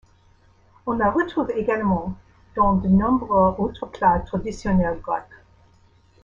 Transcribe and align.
On 0.87 0.93
la 0.93 1.11
retrouve 1.11 1.51
également 1.51 2.15
dans 2.55 2.73
de 2.73 2.87
nombreux 2.89 3.53
autres 3.59 3.85
plats 3.85 4.17
traditionnels 4.21 4.99
grecs. 4.99 5.21